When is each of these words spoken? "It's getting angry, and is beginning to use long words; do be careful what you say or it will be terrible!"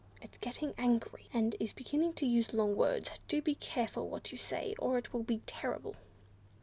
"It's 0.19 0.39
getting 0.39 0.73
angry, 0.79 1.29
and 1.31 1.55
is 1.59 1.73
beginning 1.73 2.13
to 2.13 2.25
use 2.25 2.55
long 2.55 2.75
words; 2.75 3.11
do 3.27 3.39
be 3.39 3.53
careful 3.53 4.09
what 4.09 4.31
you 4.31 4.37
say 4.39 4.73
or 4.79 4.97
it 4.97 5.13
will 5.13 5.21
be 5.21 5.43
terrible!" 5.45 5.95